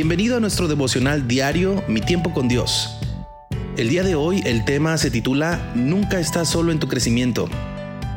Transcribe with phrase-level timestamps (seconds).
[0.00, 2.88] Bienvenido a nuestro devocional diario Mi tiempo con Dios.
[3.76, 7.50] El día de hoy el tema se titula Nunca estás solo en tu crecimiento.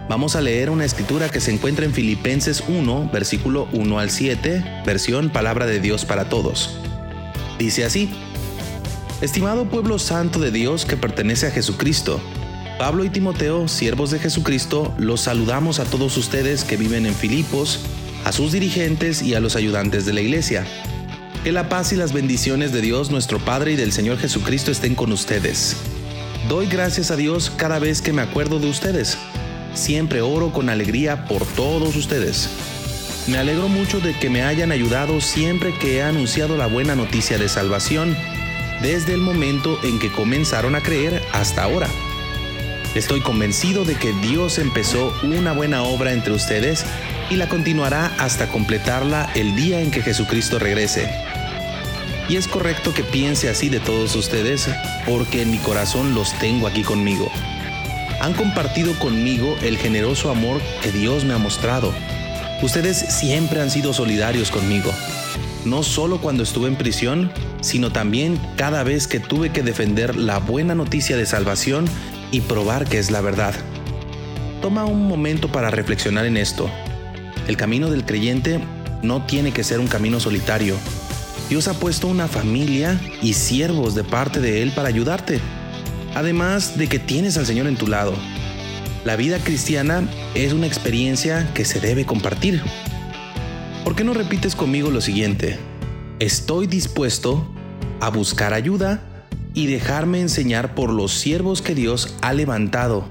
[0.08, 4.84] Vamos a leer una escritura que se encuentra en Filipenses 1, versículo 1 al 7,
[4.86, 6.80] versión Palabra de Dios para Todos.
[7.60, 8.10] Dice así,
[9.20, 12.22] Estimado pueblo santo de Dios que pertenece a Jesucristo,
[12.80, 17.82] Pablo y Timoteo, siervos de Jesucristo, los saludamos a todos ustedes que viven en Filipos,
[18.24, 20.66] a sus dirigentes y a los ayudantes de la iglesia.
[21.44, 24.96] Que la paz y las bendiciones de Dios nuestro Padre y del Señor Jesucristo estén
[24.96, 25.76] con ustedes.
[26.48, 29.18] Doy gracias a Dios cada vez que me acuerdo de ustedes.
[29.74, 32.48] Siempre oro con alegría por todos ustedes.
[33.28, 37.38] Me alegro mucho de que me hayan ayudado siempre que he anunciado la buena noticia
[37.38, 38.16] de salvación,
[38.82, 41.90] desde el momento en que comenzaron a creer hasta ahora.
[42.96, 46.86] Estoy convencido de que Dios empezó una buena obra entre ustedes
[47.32, 51.10] y la continuará hasta completarla el día en que Jesucristo regrese.
[52.30, 54.70] Y es correcto que piense así de todos ustedes,
[55.08, 57.32] porque en mi corazón los tengo aquí conmigo.
[58.22, 61.92] Han compartido conmigo el generoso amor que Dios me ha mostrado.
[62.62, 64.94] Ustedes siempre han sido solidarios conmigo,
[65.66, 70.38] no solo cuando estuve en prisión, sino también cada vez que tuve que defender la
[70.38, 71.90] buena noticia de salvación
[72.34, 73.56] y probar que es la verdad.
[74.62, 76.70] Toma un momento para reflexionar en esto.
[77.48, 78.60] El camino del creyente
[79.02, 80.76] no tiene que ser un camino solitario,
[81.50, 85.40] Dios ha puesto una familia y siervos de parte de Él para ayudarte.
[86.16, 88.16] Además de que tienes al Señor en tu lado.
[89.06, 92.62] La vida cristiana es una experiencia que se debe compartir.
[93.84, 95.60] ¿Por qué no repites conmigo lo siguiente?
[96.20, 97.48] Estoy dispuesto
[98.00, 99.04] a buscar ayuda
[99.54, 103.06] y dejarme enseñar por los siervos que Dios ha levantado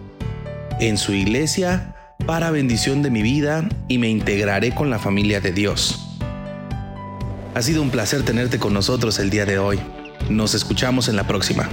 [0.81, 1.95] en su iglesia
[2.27, 5.99] para bendición de mi vida y me integraré con la familia de Dios.
[7.55, 9.79] Ha sido un placer tenerte con nosotros el día de hoy.
[10.31, 11.69] Nos escuchamos en la próxima.